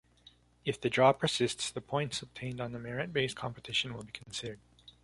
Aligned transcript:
If 0.65 0.81
the 0.81 0.89
draw 0.89 1.13
persists, 1.13 1.69
the 1.69 1.79
points 1.79 2.23
obtained 2.23 2.59
on 2.59 2.71
the 2.71 2.79
merit 2.79 3.13
based 3.13 3.35
competition 3.35 3.93
will 3.93 4.01
be 4.03 4.11
considered. 4.11 4.57